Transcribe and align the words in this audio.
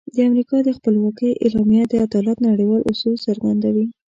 د 0.15 0.17
امریکا 0.29 0.57
د 0.63 0.69
خپلواکۍ 0.77 1.31
اعلامیه 1.45 1.83
د 1.87 1.93
عدالت 2.05 2.37
نړیوال 2.49 2.81
اصول 2.91 3.15
څرګندوي. 3.25 3.85